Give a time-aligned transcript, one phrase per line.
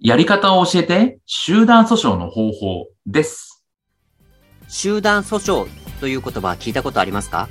[0.00, 3.64] やり方を教えて集団訴訟の方法です。
[4.68, 7.48] 集団訴訟という言葉は聞いたことありますか？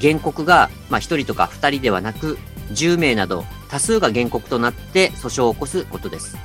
[0.00, 2.38] 原告が、まあ、1人とか2人ではなく
[2.70, 6.38] 10名など多数が原告となって訴訟を起こすことです。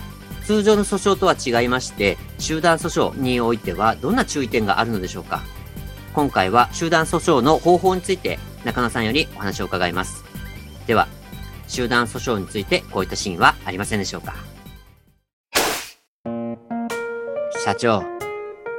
[0.45, 5.41] 通常の訴訟とは違いまして集団訴訟においてはどんな注意点があるのでしょうか？
[6.13, 10.25] 今回は集団訴訟の方法について中野さんよりお話を伺います。
[10.85, 11.07] では
[11.69, 14.35] 集団訴訟についてこういったシーンはありませんでしょうか？
[17.63, 18.03] 社長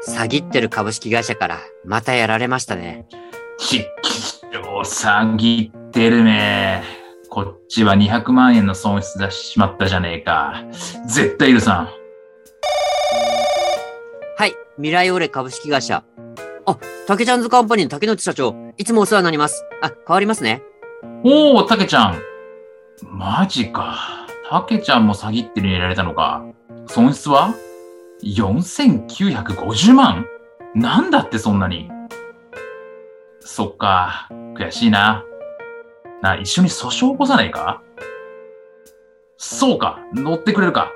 [0.07, 3.07] 詐欺ってる株式会社からまたやられましたね。
[3.59, 6.83] ちっきしょ詐欺ってるね。
[7.31, 10.65] こっちは200万円の損失出しちまったじゃねえか。
[11.07, 11.89] 絶対許さん。
[14.37, 16.05] はい未来オレ株式会社。
[16.67, 19.65] あ竹ちゃんズカンパニーの竹内社長いつもお世話になります。
[19.81, 20.63] あ変わりますね。
[21.25, 22.21] おお、たけちゃん。
[23.09, 24.27] マジか。
[24.51, 26.45] たけちゃんも詐欺ってるにやられたのか。
[26.87, 27.55] 損失は？
[28.25, 30.27] ?4950 万？
[30.75, 31.91] なんだってそんなに？
[33.41, 34.29] そっか。
[34.57, 35.23] 悔しいな。
[36.23, 37.83] な、一緒に訴訟起こさないか？
[39.37, 40.01] そうか。
[40.15, 40.91] 乗ってくれるか。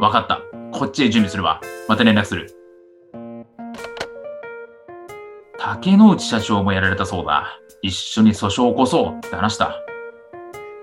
[0.00, 0.40] わかった。
[0.72, 1.60] こっちへ準備するわ。
[1.86, 2.50] また連絡する。
[5.58, 7.58] 竹之内社長もやられたそうだ。
[7.82, 9.76] 一緒に訴訟を起こそうって話した。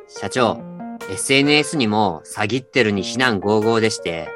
[0.07, 0.61] 社長
[1.09, 4.29] SNS にも詐欺ってるに非難合々でして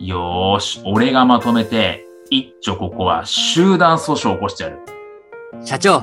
[0.00, 4.78] よーし、俺がまとめて、一丁ここは集団訴訟を起こしてやる。
[5.64, 6.02] 社長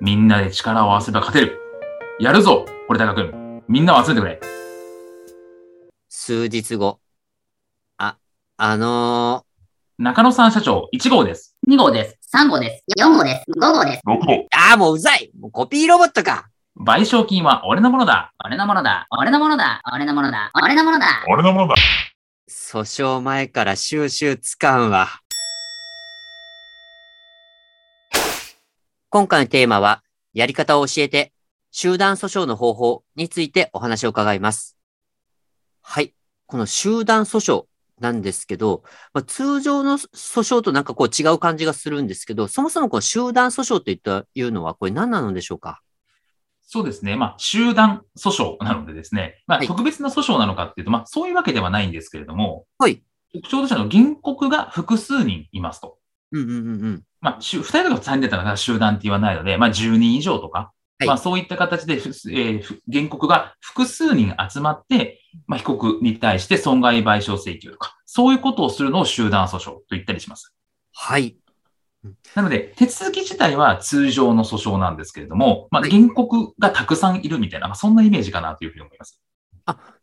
[0.00, 1.58] みんなで力を合わせれば勝てる。
[2.20, 3.62] やるぞ、堀高くん。
[3.68, 4.40] みんなを集めてくれ。
[6.10, 7.00] 数日後
[7.96, 8.16] あ
[8.58, 9.46] あの
[9.98, 11.56] 中野さん社長、1号です。
[11.66, 12.36] 2号です。
[12.36, 12.84] 3号です。
[13.00, 13.50] 4号です。
[13.58, 14.02] 5号です。
[14.06, 14.32] 6号。
[14.32, 18.32] ー、ああもううざいもうコピーロボットか賠償金は俺のものだ。
[18.44, 19.06] 俺のものだ。
[19.10, 19.80] 俺のものだ。
[19.90, 20.50] 俺のものだ。
[20.54, 21.06] 俺のものだ。
[21.28, 21.74] 俺のものだ。
[22.52, 25.08] 訴訟前から収集つかんわ。
[29.08, 30.02] 今回のテーマは
[30.34, 31.32] やり方を教えて
[31.70, 34.76] 集団訴訟の方法についてお話を伺います。
[35.80, 36.14] はい。
[36.46, 37.64] この集団訴訟
[38.00, 38.82] なんですけど、
[39.14, 45.80] まあ、通常の訴訟となんかこう違う感じがするんですけど、そもそもこの集団訴訟といったいうのはこれ何なのでしょうか？
[46.72, 47.16] そうですね。
[47.16, 53.02] まあ、集団訴訟なのでですね、まあ、はい特別な訴訟なのかっていうと、まあ、そういうわけではないんですけれども、はい。
[53.34, 55.98] 特徴としては原告が複数人いますと。
[56.30, 57.02] うんうんうんうん。
[57.20, 70.54] まあ、しゅ二人とか三人だったら集団って言わないので、まあ、10人以上とか、はいまあ、そういった形で、ふえーふ原告が複数人集まって、まあ、被告に対して損害賠償請求とか、そういうことをするのを集団訴訟と言ったりします。
[70.94, 71.36] はい。
[72.34, 79.20] なので、手続き自体は通常の訴訟なんですけれども、まあ、はい原告がたくさんいるみたいな、まあそんなイメージかなというふうに思います。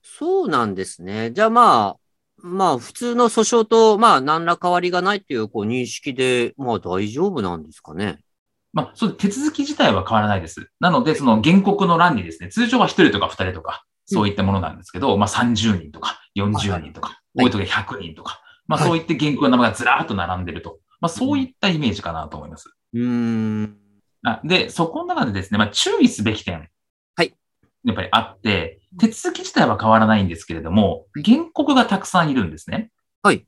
[0.02, 1.32] そうなんですね。
[1.32, 2.00] じゃあまあ、
[2.38, 8.20] まあ普通の訴訟とまあ何ら変わりがないっていうこう認識でまあ大丈夫なんですかね。
[8.72, 10.70] まあ、そう、手続き自体は変わらないです。
[10.80, 20.80] なので、その原告の欄にですね、通常は1人とか2人とか、そういったものなんですけど、まあ30人とか40人とか、はい多い時は100人とか、まあはいそういった原告の名前がずらーっと並んでると。
[21.02, 22.74] まあそういったイメージかなと思います。
[22.94, 23.78] うーん。
[24.26, 26.70] あで、そこの中でですね、まあ注意すべき点。
[27.16, 27.34] はい。
[27.84, 32.92] やっぱりあって、手続き自体は変わらないんですけれども、原告がたくさんいるんですね。
[33.24, 33.46] はい。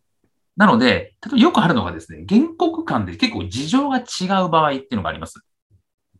[0.56, 5.44] なので、例えばよくあるのがですね、原告間で結構事情が違う場合っていうのがあります。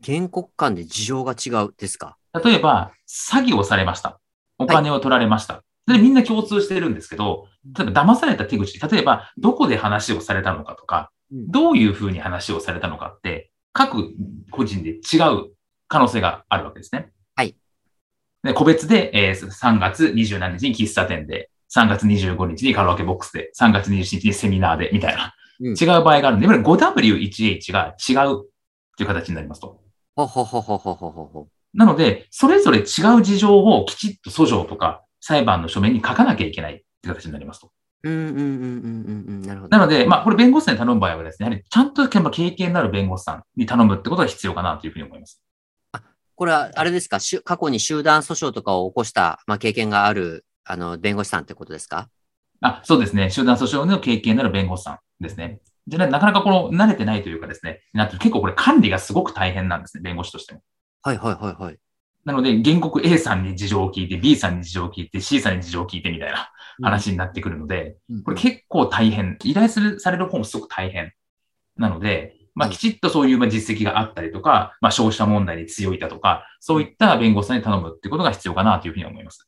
[0.04, 2.18] 原告間で事情が違うですか？
[2.44, 4.20] 例えば、詐欺をされました。
[4.58, 5.64] お金を取られました。
[5.86, 7.48] で、みんな共通してるんですけど、
[7.78, 14.14] 例えば騙された手口、例えば、どこで話をされたのかとか、うんどういうふうに話をされたのかって、各
[14.52, 15.52] 個人で違う
[15.88, 17.12] 可能性があるわけですね。
[17.36, 17.56] はい。
[18.44, 28.46] で、個別で、えー、3月27日に喫茶店で、3月25日にカラオケボックスで、3月27日にセミナーで、みたいな、うん、違う場合があるんで、5W1H が違う
[28.98, 29.80] という形になりますと。
[30.16, 32.82] ほほほほほほほなので、それぞれ違
[33.18, 37.72] う事情をきちっと訴状とか裁判の書面に書かなきゃいけないって形になりますと。
[38.04, 39.42] うんうんうんうんうんうん。
[39.42, 39.78] なるほど。
[39.78, 45.42] なので、まあ、これ弁護士さんに頼む場合はですね、やはりちゃんと経験のある弁護士さんに頼むってことが必要かなというふうに思います。
[46.36, 47.20] これはあれですか？
[47.20, 52.10] しゅ過去に集団訴訟とかを起こした、まあ、経験があるあの、弁護士さんってことですか？
[52.62, 53.30] あ、そうですね。
[53.30, 55.60] 集団訴訟の経験のある弁護士さんですね。
[55.88, 60.62] じゃあ、なかなかこの、慣れてないというかですね、なって結構これ管理がすごく大変なんですね、弁護士としても。
[61.04, 61.78] はいはいはいはい。
[62.26, 66.52] なので、原告 A さんに事情を聞いて、B さんに事情を聞いて、C さんに事情を聞いてみたいな
[66.82, 69.38] 話になってくるので、うんこれ結構大変。
[69.44, 71.14] 依頼する、される方もすごく大変。
[71.78, 79.48] なので、まあ、うんきちっとそういうまあ実績があったりとか、まあ、消費者問題に強いだとか、そういった弁護士さんに頼むってことが必要かなというふうに思います。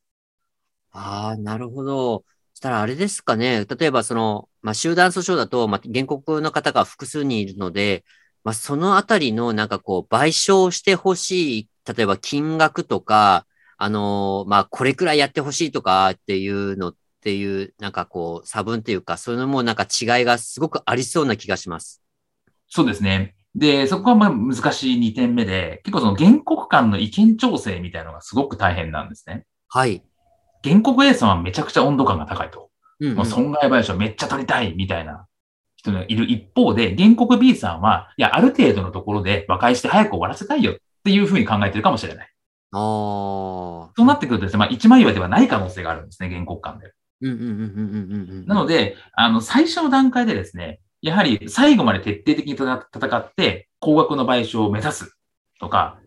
[0.92, 2.24] ああ、なるほど。
[2.54, 3.66] そしたらあれですかね。
[3.66, 8.06] 例えばその、まあ、集団訴訟だと、まあ、原告の方が複数人いるので、
[8.44, 13.46] まあ、そのあたりのなんかこう、賠償してほしい、例えば金額とか、
[13.78, 22.02] あのーまあ、これくらいやってほしいとかっていうのっていう、なんかこう、差分っていうか、そのもなんか違いがすごくありそうな気がします。
[22.68, 23.36] そうですね。
[23.56, 29.46] で、そこはまあ難しい2点目で、結構その原告間の意見調整みたいなのがすごく大変なんですね。
[29.70, 30.04] はい。
[30.64, 32.70] 原告 A さんはめちゃくちゃ温度感が高いと。
[33.00, 33.18] うん、うん。
[33.18, 35.28] もう損害賠償めっちゃ取りたいみたいな
[35.84, 42.30] 人がいる一方で、原告 B さんは、いや、ある程度のところで和解して早く終わらせたいよっていうふうに考えてるかもしれない。
[42.72, 42.80] ああ。
[42.80, 46.94] そうなってくるとですね、まあ一枚岩ではない可能性があるんですね、原告間で。
[48.46, 55.18] なので、あの、最初の段階でですね、やはり最後まで徹底的に戦戦って、高額の賠償を目指す
[55.60, 56.00] とか、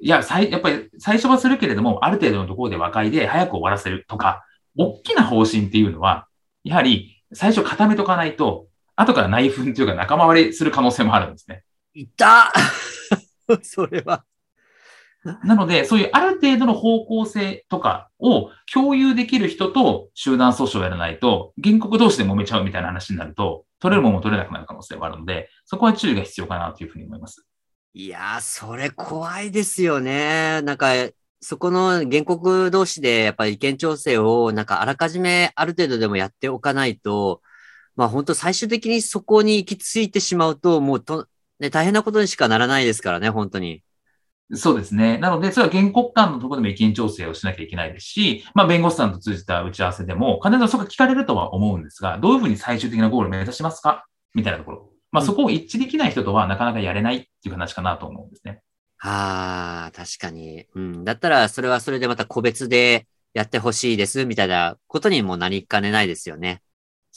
[0.00, 4.44] いや、最、やっぱり最初はするけれども、ある程度のところで和解で早く終わらせるとか、
[4.76, 6.28] 大きな方針っていうのは、
[6.64, 8.66] やはり最初固めとかないと、
[8.96, 11.62] 後から内紛というか仲間割れする可能性もあるんですね。
[11.94, 12.52] いた
[13.62, 14.24] それは。
[15.44, 27.44] なので、そういうある程度の方向性とかを共有できる人と集団訴訟をやらないと、原告同士で揉めちゃうみたいな話になると、取れるものも取れなくなる可能性もあるので、そこは注意が必要かなというふうに思います。
[27.94, 30.62] いやー、それ怖いですよね。
[30.62, 30.92] なんか、
[31.40, 37.42] そこの原告同士でやっぱり意見調整をなんかあらかじめある程度でもやっておかないと、
[37.96, 41.26] まあ本当最終的にそこに行き着いてしまうと、もうと、
[41.58, 43.82] ね、大変なことにしかならないですからね、本当に。
[44.54, 45.18] そうですね。
[45.18, 54.06] なので、それは原告間のところでも意見調整をしなきゃいけないですし、まあ、弁護士さんと通じた打ち合わせでも、必ずそこが聞かれるとは思うんですが、どういうふうに最終的なゴールを目指しますか？
[54.34, 54.90] みたいなところ。
[55.10, 58.60] まあ、そこを一致できない人とはなかなかやれないっていう話かなと思うんですね。
[59.00, 60.66] ああ、確かに。
[60.74, 61.04] うん。
[61.04, 66.62] だったら、それはそれでまた個別でやってほしいです、みたいなことにもなりかねないですよね。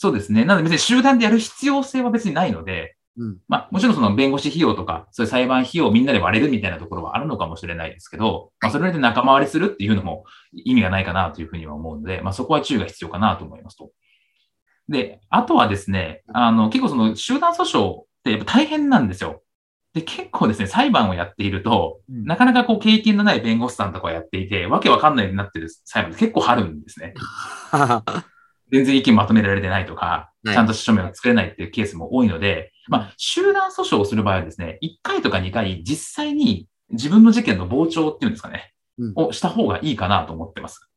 [0.02, 0.46] そうですね。
[0.46, 3.38] なので別に集団でやる必要性は別にないので、うん。
[3.50, 10.24] まあ、もちろんその弁護士費用とか、そういう裁判費用をみんなで割れるみたいなところはあるのかもしれないですけど、まあ、それで仲間割れするっていうのも
[10.54, 13.92] 意味がないかなというふうには思うので、まあ、そこは注意が必要かなと思いますと。
[14.88, 19.44] で、あとはですね、あの、結構その集団訴訟ってやっぱ大変なんですよ。
[19.94, 27.14] で、結構ですね、裁判をやっていると、うんなかなかこう経験のない弁護士さんとかをやっていて、わけわかんないようになってる裁判って結構あるんですね。
[28.72, 40.90] 全然意見まとめられてないとか、はいちゃんと書面を作れないっていうケースも多いので、まあ、集団訴訟をする場合はですね、1回とか2回、実際に自分の事件の傍聴っていうんですかね、うんをした方がいいかなと思ってます。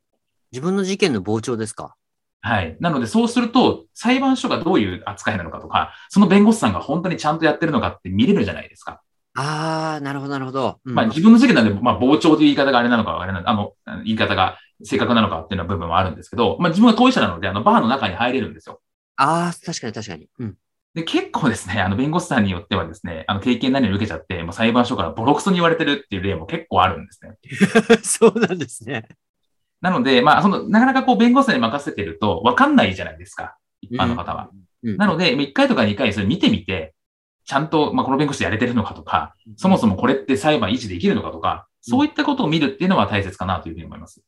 [0.53, 1.97] 自分の事件の傍聴ですか？
[2.41, 2.77] はい。
[2.79, 9.01] なので、そうすると、裁判所がどういう扱いなのかとか、その弁護士さんが本当にちゃんとやってるのかって見れるじゃないですか。
[9.35, 10.79] ああ、なるほど、なるほど。
[10.85, 13.73] うんまあ、自分の事件なんで、まあ、傍聴という言い方があれなのか、あれなあの、
[14.05, 18.81] 言い方が正確なのかっていうのは部分はあるんですけど、まあ、自分が当事者なので、あの、バーの中に入れるんですよ。
[19.17, 20.29] ああ、確かに確かに。
[20.39, 20.57] うん。
[20.95, 27.37] で、結構ですね、あの、弁護士さんによってはですね、あの、経験何を受けちゃって、もう裁判所からボロクソに言われてるっていう例も結構あるんですね。
[28.03, 29.09] そうなんですね。
[29.81, 33.57] なので、まあ、その、なかなかこう、弁護士さんに任せてると、わかんないじゃないですか。
[33.81, 34.51] 一般の方は。
[34.83, 34.97] うん。
[34.97, 36.95] なので、1回とか2回それ見てみて、
[37.45, 44.23] ちゃんと、まあ、この弁護士やれてるのかとか、そもそもこれって裁判維持できるのかとか、そういったことを見るっていうのは大切かなというふうに思います。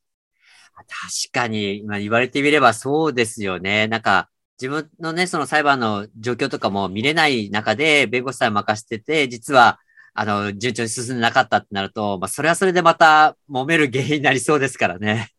[0.88, 3.88] 確かに、今言われてみればそうですよね。
[3.88, 4.28] なんか、
[4.60, 9.78] 自分のね、その裁判の状況とかも見れない中で、弁護士さんに任せてて、実は、
[10.14, 15.30] あの、順調に進んでなかったってなると、まあ、それはそれでまた揉める原因になりそうですからね。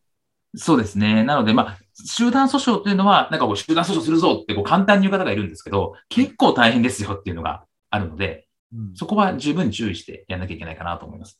[0.58, 1.24] そうですね。
[1.24, 8.48] なので、まあ、集団訴訟というのは、なんかこう、集団訴訟するぞってこう簡単に言う方がいるんですけど、結構大変ですよっていうのがあるので、
[8.96, 11.40] そこは十分注意してやんなきゃいけないかなと思います。